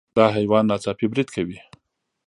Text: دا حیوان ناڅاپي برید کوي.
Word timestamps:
دا 0.17 0.25
حیوان 0.37 0.63
ناڅاپي 0.71 1.05
برید 1.11 1.29
کوي. 1.35 1.57